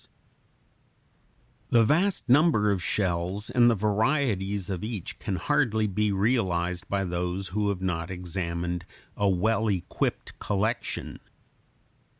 [1.69, 6.89] ]The vast number of shells and the varieties of each kind can hardly be realized
[6.89, 11.19] by those who have not examined a well equipped collection.